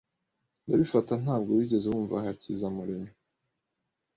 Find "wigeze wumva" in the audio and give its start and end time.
1.57-2.23